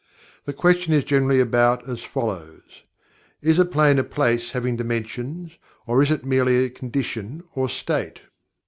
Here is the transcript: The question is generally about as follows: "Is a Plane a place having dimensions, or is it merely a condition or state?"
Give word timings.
The 0.45 0.53
question 0.53 0.93
is 0.93 1.03
generally 1.03 1.39
about 1.39 1.87
as 1.87 2.01
follows: 2.01 2.81
"Is 3.39 3.59
a 3.59 3.65
Plane 3.65 3.99
a 3.99 4.03
place 4.03 4.49
having 4.53 4.75
dimensions, 4.75 5.59
or 5.85 6.01
is 6.01 6.09
it 6.09 6.25
merely 6.25 6.65
a 6.65 6.71
condition 6.71 7.43
or 7.53 7.69
state?" 7.69 8.23